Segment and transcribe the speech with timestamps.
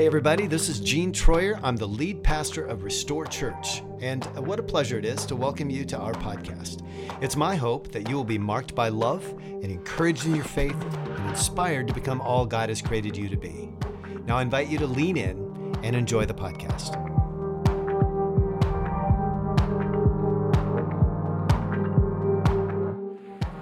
[0.00, 1.60] Hey, everybody, this is Gene Troyer.
[1.62, 5.68] I'm the lead pastor of Restore Church, and what a pleasure it is to welcome
[5.68, 6.82] you to our podcast.
[7.20, 10.74] It's my hope that you will be marked by love and encouraged in your faith
[10.94, 13.68] and inspired to become all God has created you to be.
[14.24, 16.96] Now, I invite you to lean in and enjoy the podcast.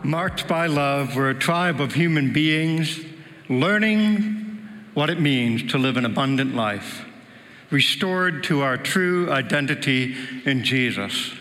[0.05, 3.01] Marked by love, we're a tribe of human beings
[3.49, 4.38] learning
[4.99, 7.05] what it means to live an abundant life,
[7.71, 11.35] restored to our true identity in Jesus.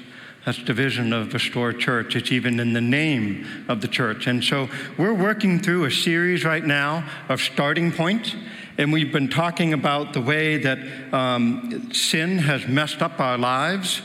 [0.46, 2.16] That's the vision of Restore Church.
[2.16, 4.28] It's even in the name of the church.
[4.28, 8.36] And so we're working through a series right now of starting points.
[8.78, 10.78] And we've been talking about the way that
[11.12, 14.04] um, sin has messed up our lives.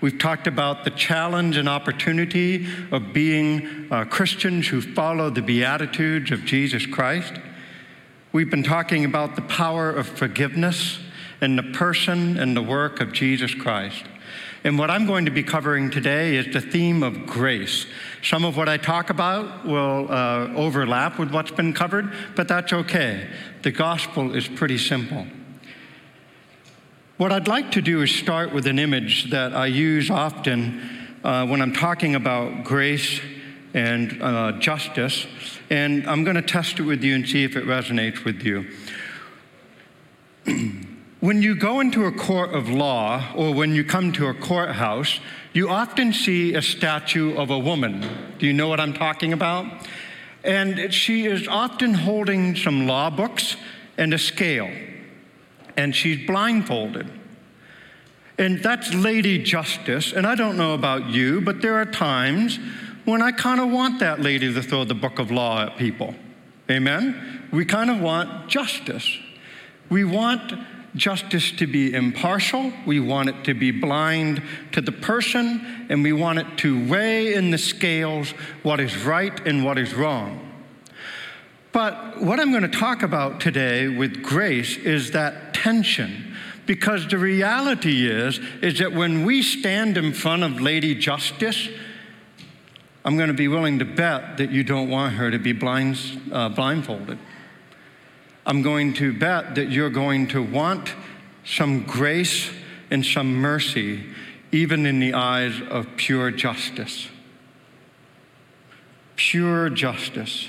[0.00, 6.30] We've talked about the challenge and opportunity of being uh, Christians who follow the Beatitudes
[6.30, 7.34] of Jesus Christ.
[8.32, 10.98] We've been talking about the power of forgiveness
[11.42, 14.04] and the person and the work of Jesus Christ.
[14.64, 17.84] And what I'm going to be covering today is the theme of grace.
[18.22, 22.72] Some of what I talk about will uh, overlap with what's been covered, but that's
[22.72, 23.28] okay.
[23.60, 25.26] The gospel is pretty simple.
[27.18, 30.80] What I'd like to do is start with an image that I use often
[31.22, 33.20] uh, when I'm talking about grace
[33.74, 35.26] and uh, justice
[35.72, 38.66] and I'm going to test it with you and see if it resonates with you.
[41.20, 45.18] when you go into a court of law or when you come to a courthouse,
[45.54, 48.06] you often see a statue of a woman.
[48.38, 49.64] Do you know what I'm talking about?
[50.44, 53.56] And she is often holding some law books
[53.96, 54.70] and a scale,
[55.78, 57.10] and she's blindfolded.
[58.36, 60.12] And that's Lady Justice.
[60.12, 62.58] And I don't know about you, but there are times
[63.04, 66.14] when I kind of want that lady to throw the book of law at people.
[66.70, 67.48] Amen?
[67.52, 69.18] We kind of want justice.
[69.90, 70.54] We want
[70.94, 74.42] justice to be impartial, we want it to be blind
[74.72, 78.30] to the person, and we want it to weigh in the scales
[78.62, 80.50] what is right and what is wrong.
[81.72, 86.36] But what I'm going to talk about today with grace is that tension.
[86.66, 91.68] Because the reality is, is that when we stand in front of Lady Justice,
[93.04, 95.98] I'm going to be willing to bet that you don't want her to be blind,
[96.30, 97.18] uh, blindfolded.
[98.46, 100.94] I'm going to bet that you're going to want
[101.44, 102.50] some grace
[102.90, 104.04] and some mercy,
[104.52, 107.08] even in the eyes of pure justice.
[109.16, 110.48] Pure justice.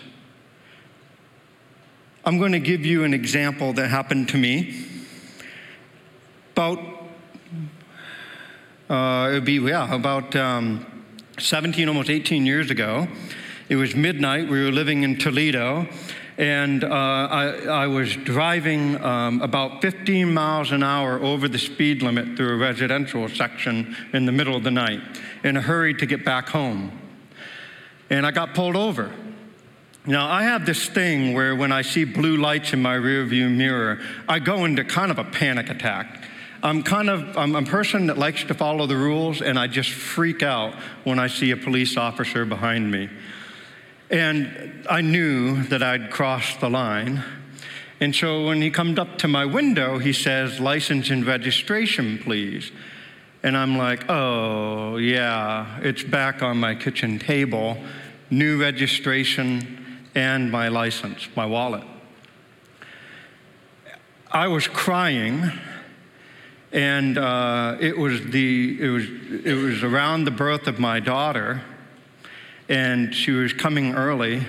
[2.25, 4.85] I'm going to give you an example that happened to me.
[6.51, 6.79] About,
[8.89, 10.85] uh, it would be, yeah, about um,
[11.39, 13.07] 17, almost 18 years ago.
[13.69, 14.49] It was midnight.
[14.49, 15.87] We were living in Toledo,
[16.37, 22.01] and uh, I, I, was driving um, about 15 miles an hour over the speed
[22.01, 25.01] limit through a residential section in the middle of the night
[25.43, 26.91] in a hurry to get back home.
[28.09, 29.11] And I got pulled over.
[30.05, 34.01] Now, I have this thing where when I see blue lights in my rearview mirror,
[34.27, 36.25] I go into kind of a panic attack.
[36.63, 39.91] I'm kind of I'm a person that likes to follow the rules, and I just
[39.91, 43.09] freak out when I see a police officer behind me.
[44.09, 47.21] And I knew that I'd crossed the line.
[47.99, 52.71] And so when he comes up to my window, he says, License and registration, please.
[53.43, 57.77] And I'm like, oh, yeah, it's back on my kitchen table,
[58.29, 61.83] new registration and my license, my wallet.
[64.31, 65.51] I was crying
[66.73, 69.05] and uh, it was the it was
[69.45, 71.61] it was around the birth of my daughter,
[72.67, 74.43] and she was coming early,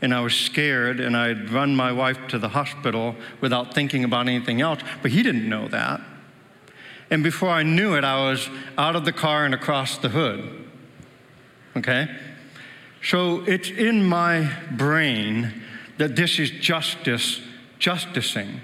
[0.00, 4.28] and I was scared, and I'd run my wife to the hospital without thinking about
[4.28, 4.80] anything else.
[5.02, 6.00] But he didn't know that,
[7.10, 8.48] and before I knew it, I was
[8.78, 10.70] out of the car and across the hood.
[11.76, 12.08] Okay,
[13.02, 15.62] so it's in my brain
[15.98, 17.40] that this is justice,
[17.80, 18.60] justicing.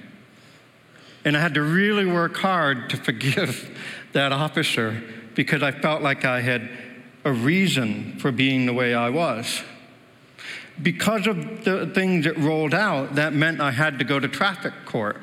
[1.25, 3.79] And I had to really work hard to forgive
[4.13, 5.03] that officer
[5.35, 6.69] because I felt like I had
[7.25, 9.63] a reason for being the way I was.
[10.81, 14.73] Because of the things that rolled out, that meant I had to go to traffic
[14.85, 15.23] court.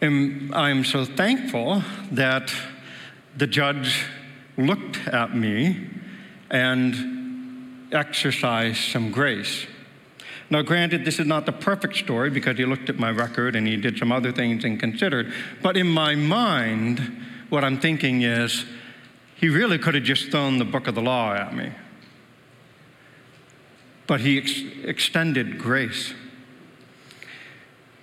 [0.00, 1.82] And I'm so thankful
[2.12, 2.52] that
[3.36, 4.04] the judge
[4.56, 5.88] looked at me
[6.50, 9.66] and exercised some grace.
[10.52, 13.66] Now, granted, this is not the perfect story because he looked at my record and
[13.66, 15.32] he did some other things and considered.
[15.62, 17.00] But in my mind,
[17.48, 18.66] what I'm thinking is,
[19.34, 21.72] he really could have just thrown the book of the law at me.
[24.06, 26.12] But he ex- extended grace.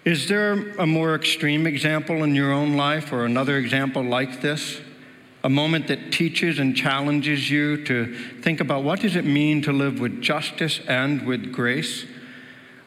[0.03, 4.81] Is there a more extreme example in your own life or another example like this?
[5.43, 8.11] A moment that teaches and challenges you to
[8.41, 12.07] think about what does it mean to live with justice and with grace?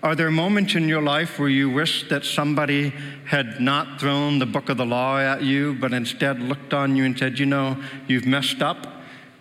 [0.02, 2.92] Are there moments in your life where you wish that somebody
[3.24, 7.04] had not thrown the book of the law at you, but instead looked on you
[7.04, 8.88] and said, You know, you've messed up.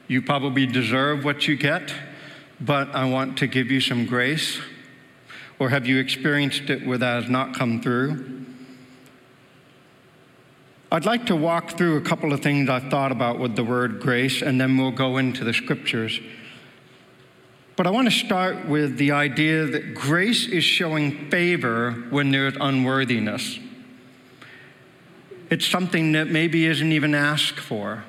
[0.08, 1.92] You probably deserve what you get,
[2.60, 4.60] but I want to give you some grace?
[5.58, 8.46] Or have you experienced it where that has not come through?
[10.92, 14.00] I'd like to walk through a couple of things I've thought about with the word
[14.00, 16.20] grace, and then we'll go into the scriptures.
[17.82, 22.54] But I want to start with the idea that grace is showing favor when there's
[22.62, 23.58] unworthiness.
[25.50, 28.04] It's something that maybe isn't even asked for.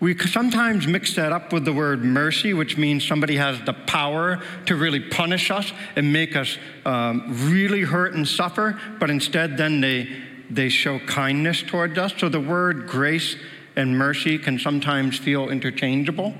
[0.00, 4.42] We sometimes mix that up with the word mercy, which means somebody has the power
[4.66, 9.80] to really punish us and make us um, really hurt and suffer, but instead then
[9.80, 10.08] they,
[10.50, 12.12] they show kindness towards us.
[12.18, 13.36] So the word grace
[13.76, 16.34] and mercy can sometimes feel interchangeable.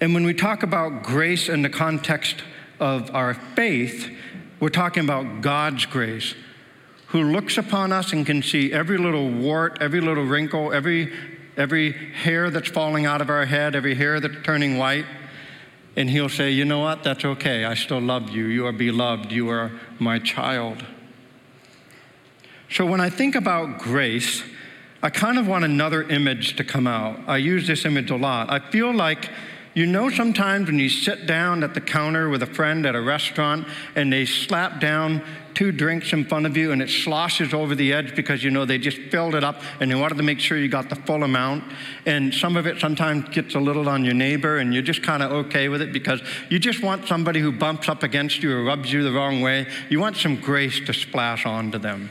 [0.00, 2.42] And when we talk about grace in the context
[2.78, 4.08] of our faith,
[4.60, 6.34] we're talking about God's grace,
[7.08, 11.12] who looks upon us and can see every little wart, every little wrinkle, every,
[11.56, 15.06] every hair that's falling out of our head, every hair that's turning white.
[15.96, 17.02] And he'll say, You know what?
[17.02, 17.64] That's okay.
[17.64, 18.44] I still love you.
[18.44, 19.32] You are beloved.
[19.32, 20.84] You are my child.
[22.70, 24.44] So when I think about grace,
[25.02, 27.18] I kind of want another image to come out.
[27.26, 28.50] I use this image a lot.
[28.50, 29.30] I feel like
[29.78, 33.00] you know, sometimes when you sit down at the counter with a friend at a
[33.00, 33.64] restaurant
[33.94, 35.22] and they slap down
[35.54, 38.64] two drinks in front of you and it sloshes over the edge because you know
[38.64, 41.22] they just filled it up and they wanted to make sure you got the full
[41.22, 41.62] amount.
[42.06, 45.22] And some of it sometimes gets a little on your neighbor and you're just kind
[45.22, 48.64] of okay with it because you just want somebody who bumps up against you or
[48.64, 49.68] rubs you the wrong way.
[49.88, 52.10] You want some grace to splash onto them.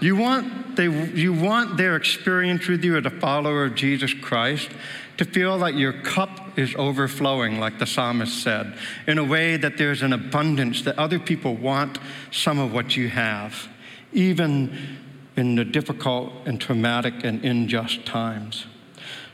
[0.00, 4.70] You want, they, you want their experience with you as a follower of Jesus Christ
[5.16, 8.76] to feel that your cup is overflowing, like the psalmist said,
[9.06, 11.98] in a way that there's an abundance, that other people want
[12.30, 13.68] some of what you have,
[14.12, 14.98] even
[15.36, 18.66] in the difficult and traumatic and unjust times.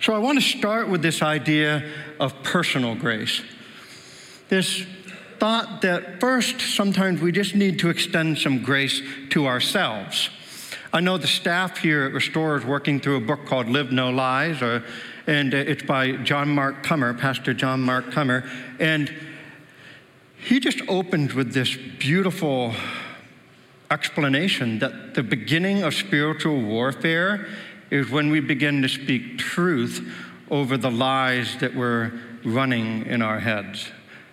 [0.01, 1.89] So I want to start with this idea
[2.19, 3.41] of personal grace.
[4.49, 4.85] This
[5.39, 9.01] thought that first, sometimes we just need to extend some grace
[9.31, 10.29] to ourselves.
[10.93, 14.11] I know the staff here at Restore is working through a book called Live No
[14.11, 14.85] Lies, or
[15.27, 18.49] and uh, it's by John Mark Comer, Pastor John Mark Comer.
[18.79, 19.13] And
[20.39, 22.75] he just opened with this beautiful
[23.91, 27.47] explanation that the beginning of spiritual warfare
[27.91, 30.09] is when we begin to speak truth
[30.51, 32.13] over the lies that we're
[32.45, 33.91] running in our heads.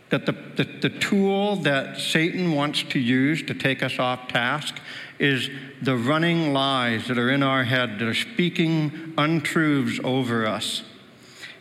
[0.09, 4.79] That the, the, the tool that Satan wants to use to take us off task
[5.19, 5.49] is
[5.81, 10.83] the running lies that are in our head that are speaking untruths over us.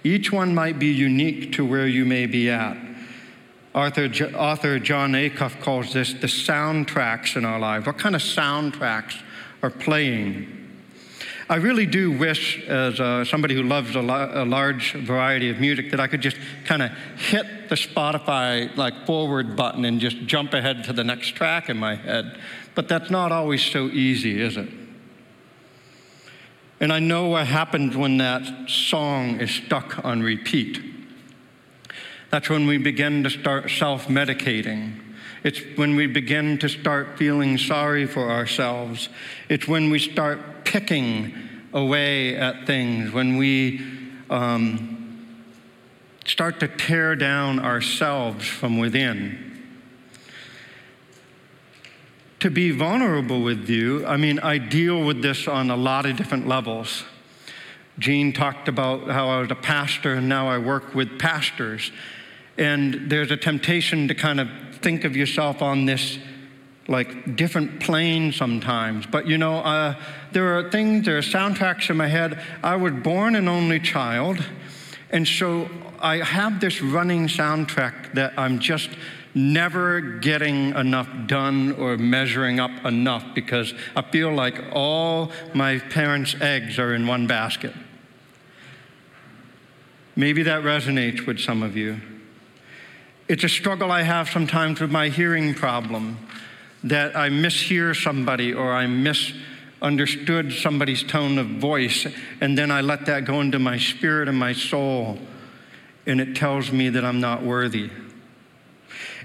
[0.05, 2.77] Each one might be unique to where you may be at.
[3.75, 7.87] Author, author Jon Acuff calls this the soundtracks in our lives.
[7.87, 9.21] What kind of soundtracks
[9.63, 10.55] are playing?
[11.51, 15.91] I really do wish, as uh, somebody who loves a, a, large variety of music,
[15.93, 20.53] that I could just kind of hit the Spotify like forward button and just jump
[20.53, 22.39] ahead to the next track in my head.
[22.79, 24.69] But that's not always so easy, is it?
[26.79, 30.81] And I know what happens when that song is stuck on repeat.
[32.31, 34.93] That's when we begin to start self medicating.
[35.43, 39.09] It's when we begin to start feeling sorry for ourselves.
[39.49, 41.35] It's when we start picking
[41.73, 43.85] away at things, when we
[44.31, 45.35] um,
[46.25, 49.49] start to tear down ourselves from within
[52.41, 56.17] to be vulnerable with you, I mean, I deal with this on a lot of
[56.17, 57.05] different levels.
[57.99, 61.91] Gene talked about how I was a pastor and now I work with pastors.
[62.57, 64.49] And there's a temptation to kind of
[64.81, 66.19] think of yourself on this
[66.89, 69.07] like different plane sometimes.
[69.07, 69.95] But you know, uh,
[70.33, 72.43] there are things, there are soundtracks in my head.
[72.63, 74.43] I was born an only child,
[75.11, 75.69] and so
[76.01, 78.91] I have this running soundtrack that I'm just
[79.39, 86.35] never getting enough done or measuring up enough because I feel like all my parents'
[86.41, 87.73] eggs are in one basket.
[90.17, 92.01] Maybe that resonates with some of you.
[93.29, 96.19] It's a struggle I have sometimes with my hearing problem
[96.83, 102.07] that I mishear somebody or I misunderstood somebody's tone of voice,
[102.41, 105.19] and then I let that go into my spirit and my soul,
[106.07, 107.91] and it tells me that I'm not worthy.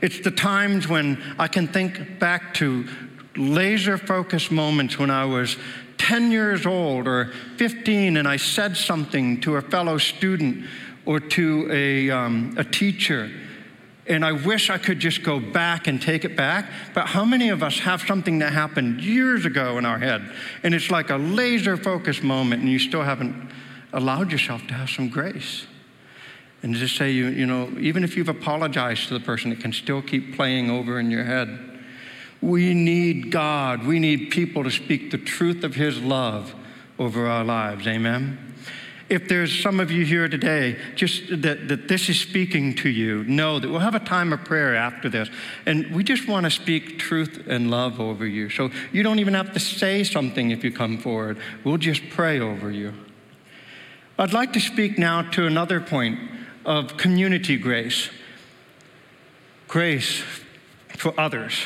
[0.01, 2.87] It's the times when I can think back to
[3.35, 5.57] laser focused moments when I was
[5.97, 10.65] 10 years old or 15 and I said something to a fellow student
[11.05, 13.31] or to a, um, a teacher.
[14.05, 16.69] And I wish I could just go back and take it back.
[16.93, 20.29] But how many of us have something that happened years ago in our head?
[20.63, 23.49] And it's like a laser focused moment, and you still haven't
[23.93, 25.67] allowed yourself to have some grace.
[26.63, 29.73] And just say, you, you know, even if you've apologized to the person, it can
[29.73, 31.59] still keep playing over in your head.
[32.41, 33.85] We need God.
[33.85, 36.55] We need people to speak the truth of His love
[36.97, 37.85] over our lives.
[37.85, 38.55] Amen?
[39.09, 43.25] If there's some of you here today, just that, that this is speaking to you,
[43.25, 45.29] know that we'll have a time of prayer after this.
[45.65, 48.49] And we just want to speak truth and love over you.
[48.49, 51.37] So you don't even have to say something if you come forward.
[51.65, 52.93] We'll just pray over you.
[54.17, 56.19] I'd like to speak now to another point
[56.65, 58.09] of community grace
[59.73, 60.23] grace
[60.97, 61.65] for others.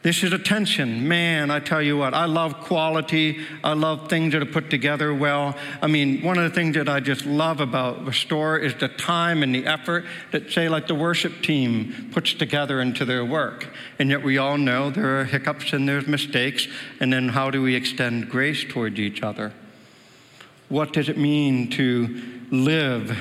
[0.00, 1.06] This is attention.
[1.06, 3.40] Man, I tell you what, I love quality.
[3.62, 5.54] I love things that are put together well.
[5.82, 9.42] I mean, one of the things that I just love about Restore is the time
[9.42, 13.68] and the effort that, say, like the worship team puts together into their work.
[13.98, 16.66] And yet we all know there are hiccups and there's mistakes.
[16.98, 19.52] And then how do we extend grace towards each other?
[20.70, 23.16] What does it mean to live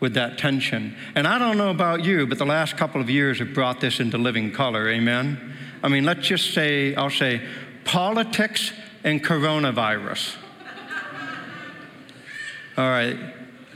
[0.00, 0.96] with that tension?
[1.14, 4.00] And I don't know about you, but the last couple of years have brought this
[4.00, 4.88] into living color.
[4.88, 5.54] Amen?
[5.82, 7.42] I mean, let's just say, I'll say,
[7.84, 8.72] politics
[9.04, 10.36] and coronavirus.
[12.76, 13.16] All right.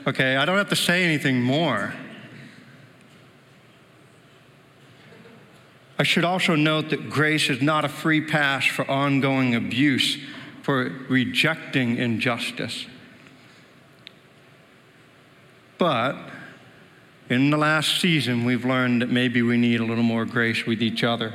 [0.06, 1.94] Okay, I don't have to say anything more.
[5.98, 10.18] I should also note that grace is not a free pass for ongoing abuse,
[10.62, 12.86] for rejecting injustice.
[15.82, 16.14] But
[17.28, 20.80] in the last season, we've learned that maybe we need a little more grace with
[20.80, 21.34] each other.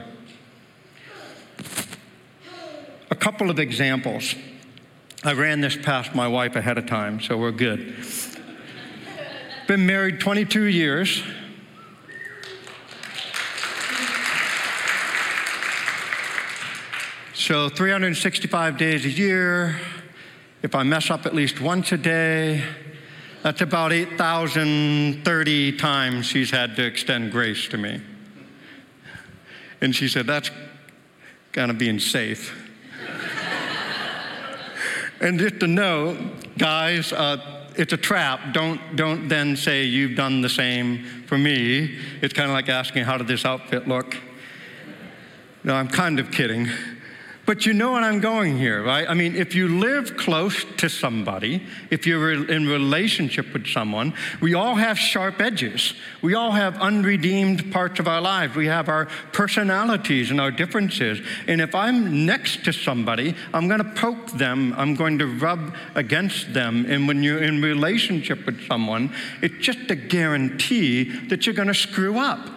[3.11, 4.35] A couple of examples.
[5.25, 7.93] I ran this past my wife ahead of time, so we're good.
[9.67, 11.21] Been married 22 years.
[17.33, 19.77] So 365 days a year.
[20.61, 22.63] If I mess up at least once a day,
[23.43, 28.01] that's about 8,030 times she's had to extend grace to me.
[29.81, 30.51] And she said, That's
[31.51, 32.67] kind of being safe.
[35.21, 38.53] and just to know, guys, uh, it's a trap.
[38.53, 41.95] Don't, don't then say you've done the same for me.
[42.21, 44.17] It's kind of like asking, How did this outfit look?
[45.63, 46.69] No, I'm kind of kidding.
[47.47, 49.09] But you know what I'm going here, right?
[49.09, 54.53] I mean, if you live close to somebody, if you're in relationship with someone, we
[54.53, 55.93] all have sharp edges.
[56.21, 58.57] We all have unredeemed parts of our lives.
[58.57, 61.21] We have our personalities and our differences.
[61.47, 65.73] And if I'm next to somebody, I'm going to poke them, I'm going to rub
[65.95, 66.85] against them.
[66.89, 71.73] And when you're in relationship with someone, it's just a guarantee that you're going to
[71.73, 72.56] screw up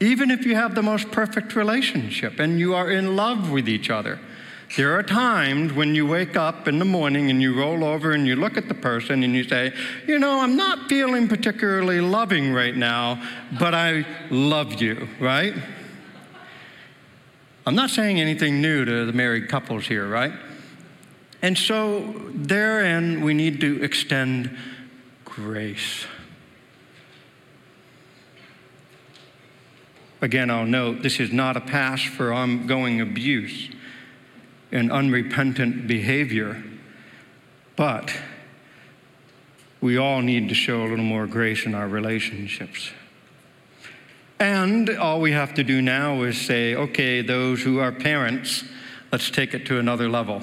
[0.00, 3.90] even if you have the most perfect relationship and you are in love with each
[3.90, 4.18] other.
[4.76, 8.26] There are times when you wake up in the morning and you roll over and
[8.26, 9.72] you look at the person and you say,
[10.06, 13.22] You know, I'm not feeling particularly loving right now,
[13.58, 15.54] but I love you, right?
[17.66, 20.32] I'm not saying anything new to the married couples here, right?
[21.40, 24.56] And so, therein, we need to extend
[25.24, 26.06] grace.
[30.20, 33.70] Again, I'll note this is not a pass for ongoing abuse
[34.72, 36.62] and unrepentant behavior,
[37.76, 38.12] but
[39.80, 42.90] we all need to show a little more grace in our relationships.
[44.40, 48.64] And all we have to do now is say, okay, those who are parents,
[49.12, 50.42] let's take it to another level.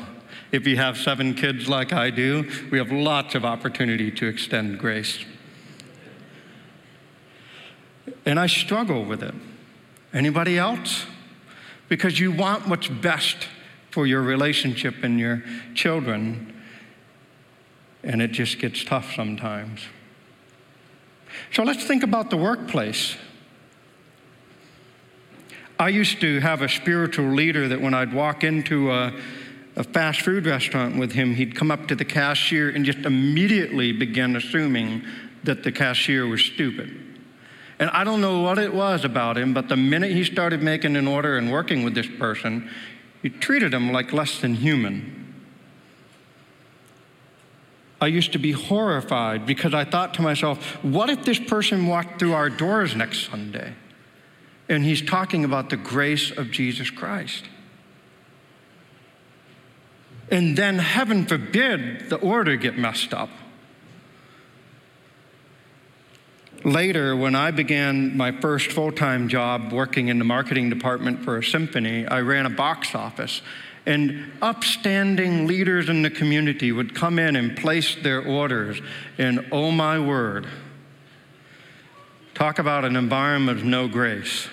[0.51, 4.79] If you have seven kids like I do, we have lots of opportunity to extend
[4.79, 5.25] grace.
[8.25, 9.34] And I struggle with it.
[10.16, 11.06] Anybody else?
[11.90, 13.50] Because you want what's best
[13.92, 15.44] for your relationship and your
[15.74, 16.54] children,
[18.02, 19.82] and it just gets tough sometimes.
[21.52, 23.18] So let's think about the workplace.
[25.78, 29.14] I used to have a spiritual leader that when I'd walk into a,
[29.76, 33.92] a, fast food restaurant with him, he'd come up to the cashier and just immediately
[33.92, 35.04] begin assuming
[35.44, 37.05] that the cashier was stupid.
[37.79, 40.96] And I don't know what it was about him, but the minute he started making
[40.96, 42.70] an order and working with this person,
[43.22, 45.34] he treated him like less than human.
[48.00, 52.20] I used to be horrified because I thought to myself, what if this person walked
[52.20, 53.74] through our doors next Sunday?
[54.70, 57.46] And he's talking about the grace of Jesus Christ.
[60.29, 63.29] And then, heaven forbid, the order get messed up.
[66.66, 71.38] Later, when I began my first full time job working in the marketing department for
[71.38, 73.44] a symphony, I ran a box office.
[73.86, 78.82] And upstanding leaders in the community would come in and place their orders.
[79.20, 80.48] And oh my word,
[82.34, 84.48] talk about an environment of no grace.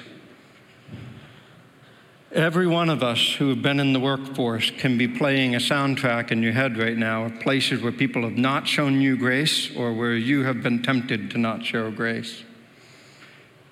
[2.35, 6.31] Every one of us who have been in the workforce can be playing a soundtrack
[6.31, 9.93] in your head right now of places where people have not shown you grace or
[9.93, 12.43] where you have been tempted to not show grace.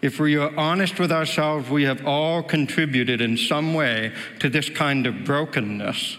[0.03, 4.69] If we are honest with ourselves, we have all contributed in some way to this
[4.69, 6.19] kind of brokenness.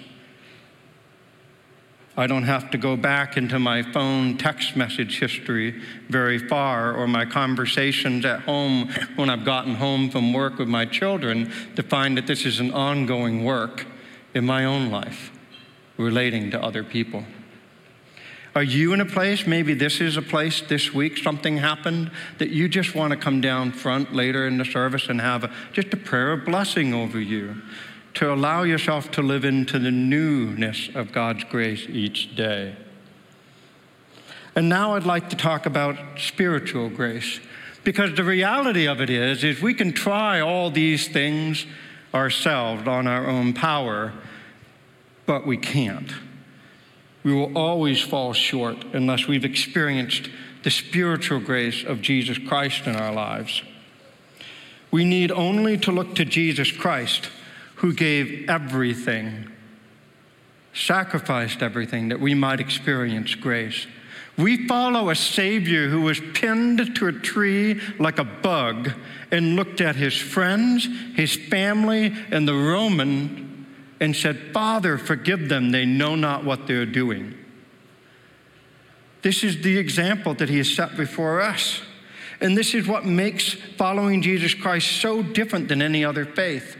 [2.18, 7.08] I don't have to go back into my phone text message history very far or
[7.08, 12.18] my conversations at home when I've gotten home from work with my children to find
[12.18, 13.86] that this is an ongoing work
[14.34, 15.32] in my own life
[15.98, 17.24] relating to other people.
[18.54, 22.50] Are you in a place, maybe this is a place this week, something happened that
[22.50, 25.94] you just want to come down front later in the service and have a, just
[25.94, 27.62] a prayer of blessing over you?
[28.16, 32.76] To allow yourself to live into the newness of God's grace each day.
[34.56, 37.40] And now I'd like to talk about spiritual grace
[37.84, 41.66] because the reality of it is is we can try all these things
[42.14, 44.14] ourselves on our own power
[45.26, 46.12] but we can't.
[47.24, 50.30] We will always fall short unless we've experienced
[50.64, 53.62] the spiritual grace of Jesus Christ in our lives.
[54.92, 57.30] We need only to look to Jesus Christ
[57.82, 59.50] who gave everything,
[60.72, 63.88] sacrificed everything that we might experience grace.
[64.38, 68.92] We follow a Savior who was pinned to a tree like a bug
[69.32, 73.66] and looked at his friends, his family, and the Roman
[74.00, 77.34] and said, Father, forgive them, they know not what they're doing.
[79.24, 81.82] This is the example that he has set before us.
[82.40, 86.78] And this is what makes following Jesus Christ so different than any other faith.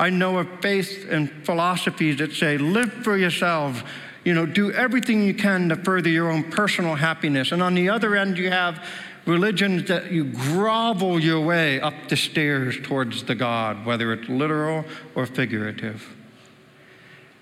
[0.00, 3.82] I know of faith and philosophies that say, live for yourselves,
[4.24, 7.52] you know, do everything you can to further your own personal happiness.
[7.52, 8.82] And on the other end, you have
[9.26, 14.86] religions that you grovel your way up the stairs towards the God, whether it's literal
[15.14, 16.16] or figurative.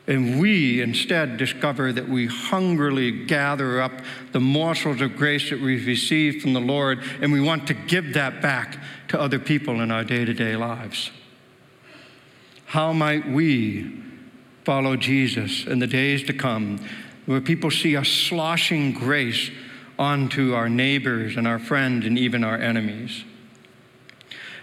[0.09, 3.93] And we instead discover that we hungrily gather up
[4.33, 8.15] the morsels of grace that we've received from the Lord, and we want to give
[8.15, 11.13] that back to other people in our day to day lives.
[12.69, 13.91] How might we
[14.67, 16.79] follow Jesus in the days to come
[17.25, 19.51] where people see us sloshing grace
[19.99, 23.25] onto our neighbors and our friends and even our enemies?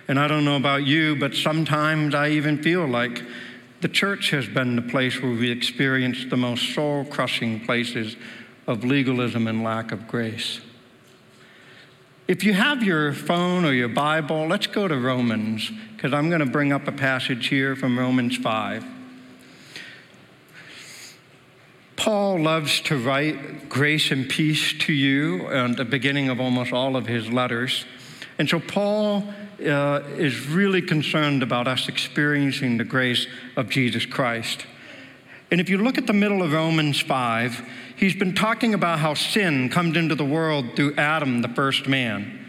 [0.08, 3.24] And I don't know about you, but sometimes I even feel like
[3.82, 8.18] the church has been the place where we experience the most soul crushing places
[8.68, 10.62] of legalism and lack of grace.
[12.28, 16.40] If you have your phone or your Bible, let's go to Romans, because I'm going
[16.40, 18.84] to bring up a passage here from Romans 5.
[21.96, 26.96] Paul loves to write grace and peace to you at the beginning of almost all
[26.96, 27.86] of his letters.
[28.40, 34.66] And so Paul uh, is really concerned about us experiencing the grace of Jesus Christ.
[35.52, 39.14] And if you look at the middle of Romans 5, he's been talking about how
[39.14, 42.46] sin comes into the world through Adam, the first man.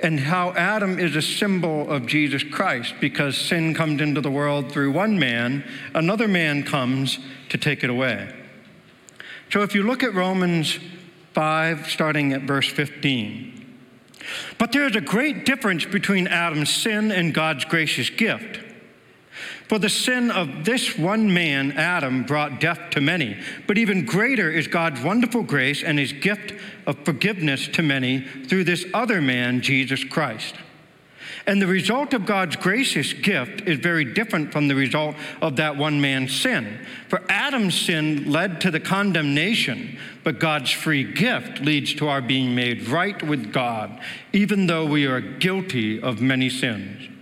[0.00, 4.70] And how Adam is a symbol of Jesus Christ because sin comes into the world
[4.70, 8.32] through one man, another man comes to take it away.
[9.50, 10.78] So if you look at Romans
[11.34, 13.58] 5, starting at verse 15,
[14.58, 18.60] but there is a great difference between Adam's sin and God's gracious gift.
[19.68, 23.36] For the sin of this one man, Adam, brought death to many.
[23.66, 26.54] But even greater is God's wonderful grace and his gift
[26.86, 30.54] of forgiveness to many through this other man, Jesus Christ.
[31.46, 35.76] And the result of God's gracious gift is very different from the result of that
[35.76, 36.78] one man's sin.
[37.08, 42.54] For Adam's sin led to the condemnation, but God's free gift leads to our being
[42.54, 44.00] made right with God,
[44.32, 47.17] even though we are guilty of many sins.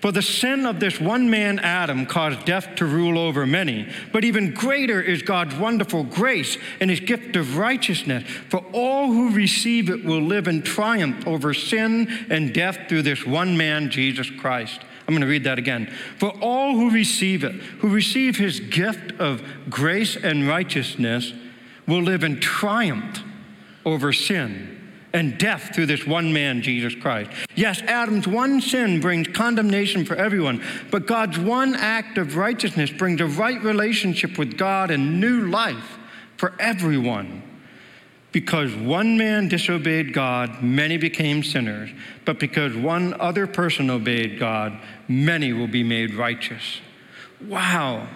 [0.00, 3.86] For the sin of this one man, Adam, caused death to rule over many.
[4.12, 8.24] But even greater is God's wonderful grace and his gift of righteousness.
[8.48, 13.26] For all who receive it will live in triumph over sin and death through this
[13.26, 14.80] one man, Jesus Christ.
[15.06, 15.92] I'm going to read that again.
[16.16, 21.34] For all who receive it, who receive his gift of grace and righteousness,
[21.86, 23.22] will live in triumph
[23.84, 24.79] over sin
[25.12, 27.30] and death through this one man, Jesus Christ.
[27.54, 33.20] Yes, Adam's one sin brings condemnation for everyone, but God's one act of righteousness brings
[33.20, 35.98] a right relationship with God and new life
[36.36, 37.42] for everyone.
[38.32, 41.90] Because one man disobeyed God, many became sinners.
[42.24, 46.80] But because one other person obeyed God, many will be made righteous.
[47.44, 48.08] Wow.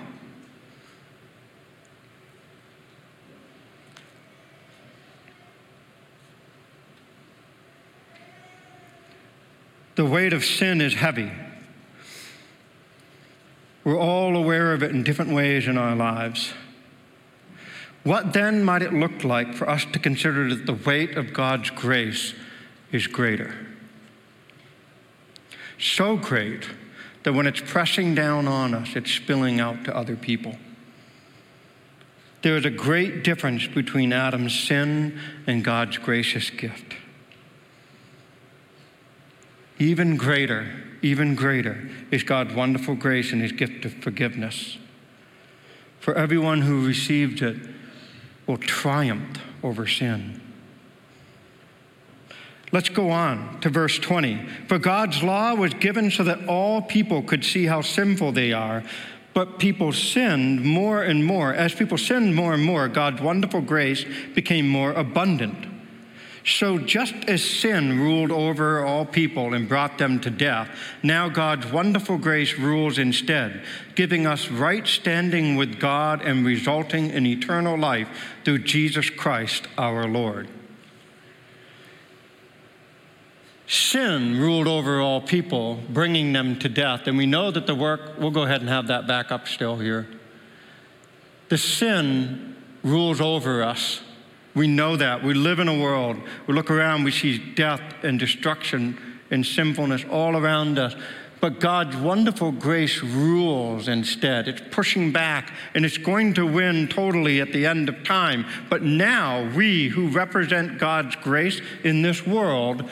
[9.97, 11.31] The weight of sin is heavy.
[13.85, 16.53] We're all aware of it in different ways in our lives.
[18.03, 21.71] What then might it look like for us to consider that the weight of God's
[21.71, 22.35] grace
[22.93, 23.55] is greater?
[25.79, 26.69] So great
[27.23, 30.57] that when it's pressing down on us, it's spilling out to other people.
[32.43, 36.95] There is a great difference between Adam's sin and God's gracious gift.
[39.79, 40.69] Even greater,
[41.03, 44.79] even greater is God's wonderful grace and his gift of forgiveness.
[46.01, 47.57] For everyone who received it
[48.47, 50.41] will triumph over sin.
[52.73, 54.47] Let's go on to verse 20.
[54.69, 58.83] For God's law was given so that all people could see how sinful they are.
[59.33, 61.53] But people sinned more and more.
[61.55, 65.74] As people sinned more and more, God's wonderful grace became more abundant.
[66.47, 70.69] So, just as sin ruled over all people and brought them to death,
[71.03, 77.27] now God's wonderful grace rules instead, giving us right standing with God and resulting in
[77.27, 78.09] eternal life
[78.45, 80.49] through Jesus Christ our Lord.
[83.67, 87.07] Sin ruled over all people, bringing them to death.
[87.07, 89.79] And we know that the work, we'll go ahead and have that back up still
[89.79, 90.07] here.
[91.49, 94.03] The sin rules over us
[94.55, 95.23] we know that.
[95.23, 96.17] We live in a world.
[96.47, 98.99] We look around, we see death and destruction
[99.31, 100.95] and sinfulness all around us.
[101.41, 104.49] But God's wonderful grace rules instead.
[104.49, 108.47] It's pushing back and it's going to win totally at the end of time.
[108.71, 112.89] But now, we who represent God's grace in this world,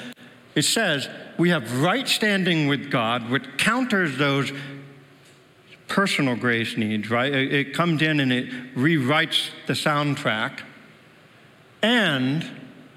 [0.54, 4.52] it says we have right standing with God, which counters those
[5.88, 7.32] personal grace needs, right?
[7.32, 10.60] It comes in and it rewrites the soundtrack
[11.82, 12.48] and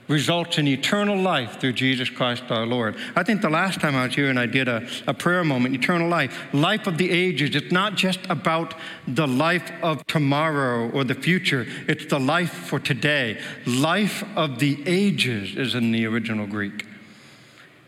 [0.08, 2.96] results in eternal life through Jesus Christ our Lord.
[3.16, 5.76] I think the last time I was here and I did a, a prayer moment,
[5.76, 8.76] eternal life, life of the ages, it's not just about
[9.08, 13.42] the life of tomorrow or the future, it's the life for today.
[13.66, 16.86] Life of the ages is in the original Greek.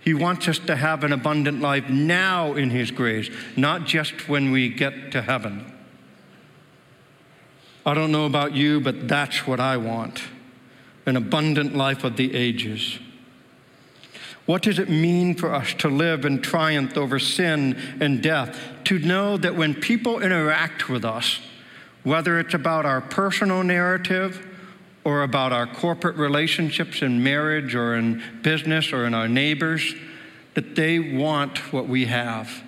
[0.02, 4.52] He wants us to have an abundant life now in His grace, not just when
[4.52, 5.74] we get to heaven.
[7.86, 10.22] I don't know about you, but that's what I want
[11.08, 13.00] an abundant life of the ages.
[14.46, 18.60] What does it mean for us to live in triumph over sin and death?
[18.86, 21.40] To know that when people interact with us,
[22.04, 24.46] whether it's about our personal narrative
[25.04, 29.96] or about our corporate relationships in marriage or in business or in our neighbors,
[30.54, 32.64] that they want what we have,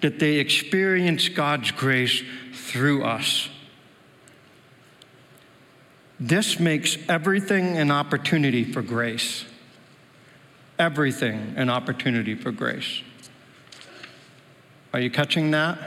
[0.00, 2.22] that they experience God's grace
[2.52, 3.48] through us.
[6.18, 9.44] This makes everything an opportunity for grace.
[10.78, 13.02] Everything an opportunity for grace.
[14.92, 15.78] Are you catching that?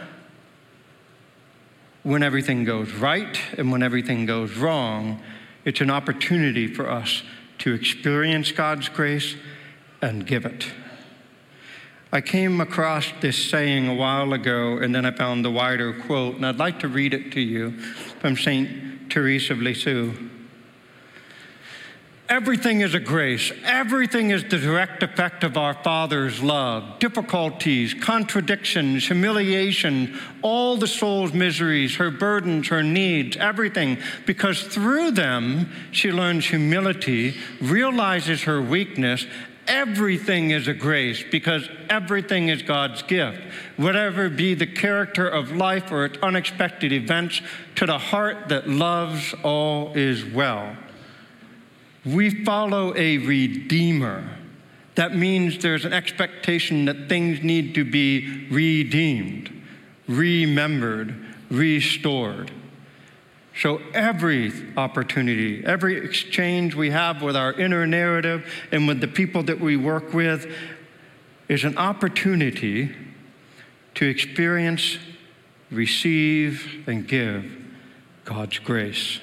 [2.03, 5.21] When everything goes right and when everything goes wrong,
[5.65, 7.23] it's an opportunity for us
[7.59, 9.35] to experience God's grace
[10.01, 10.71] and give it.
[12.11, 16.35] I came across this saying a while ago, and then I found the wider quote,
[16.35, 17.71] and I'd like to read it to you
[18.19, 19.13] from St.
[19.13, 20.13] Therese of Lisieux.
[22.29, 23.51] Everything is a grace.
[23.63, 26.99] Everything is the direct effect of our Father's love.
[26.99, 33.97] Difficulties, contradictions, humiliation, all the soul's miseries, her burdens, her needs, everything.
[34.27, 39.25] Because through them, she learns humility, realizes her weakness,
[39.69, 43.39] everything is a grace because everything is God's gift.
[43.77, 47.41] Whatever be the character of life or its unexpected events,
[47.75, 50.75] to the heart that loves, all is well.
[52.03, 54.27] We follow a redeemer.
[54.95, 59.63] That means there's an expectation that things need to be redeemed,
[60.07, 61.15] remembered,
[61.49, 62.51] restored.
[63.59, 69.43] So every opportunity, every exchange we have with our inner narrative and with the people
[69.43, 70.49] that we work with
[71.49, 72.95] is an opportunity
[73.95, 74.97] to experience,
[75.71, 77.51] receive, and give
[78.23, 79.19] God's grace.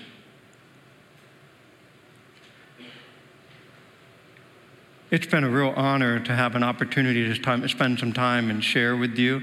[5.10, 8.96] It's been a real honor to have an opportunity to spend some time and share
[8.96, 9.40] with you.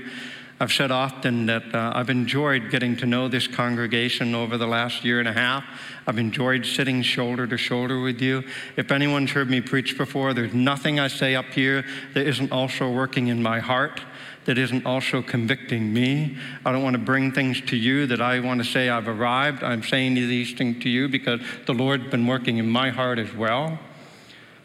[0.63, 5.03] I've said often that uh, I've enjoyed getting to know this congregation over the last
[5.03, 5.65] year and a half.
[6.07, 8.45] I've enjoyed sitting shoulder to shoulder with you.
[8.77, 12.89] If anyone's heard me preach before, there's nothing I say up here that isn't also
[12.89, 13.99] working in my heart,
[14.45, 16.37] that isn't also convicting me.
[16.65, 19.63] I don't want to bring things to you that I want to say I've arrived.
[19.63, 23.33] I'm saying these things to you because the Lord's been working in my heart as
[23.33, 23.79] well.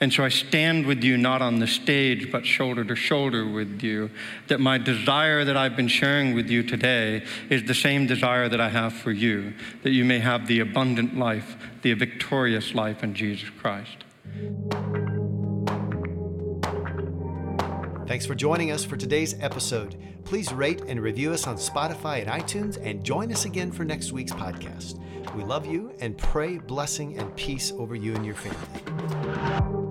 [0.00, 3.82] And so I stand with you not on the stage, but shoulder to shoulder with
[3.82, 4.10] you.
[4.46, 8.60] That my desire that I've been sharing with you today is the same desire that
[8.60, 13.14] I have for you, that you may have the abundant life, the victorious life in
[13.14, 14.04] Jesus Christ.
[18.06, 19.96] Thanks for joining us for today's episode.
[20.24, 24.12] Please rate and review us on Spotify and iTunes and join us again for next
[24.12, 24.98] week's podcast.
[25.34, 29.87] We love you and pray blessing and peace over you and your family.